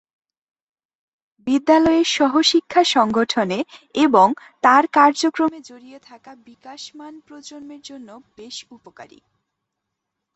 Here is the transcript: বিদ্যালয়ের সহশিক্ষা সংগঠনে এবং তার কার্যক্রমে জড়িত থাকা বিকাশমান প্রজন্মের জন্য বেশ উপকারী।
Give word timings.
বিদ্যালয়ের 1.47 2.07
সহশিক্ষা 2.11 2.81
সংগঠনে 2.87 3.59
এবং 3.95 4.27
তার 4.63 4.83
কার্যক্রমে 4.91 5.59
জড়িত 5.61 5.95
থাকা 6.03 6.31
বিকাশমান 6.45 7.13
প্রজন্মের 7.27 7.81
জন্য 7.81 8.09
বেশ 8.37 8.55
উপকারী। 8.71 9.19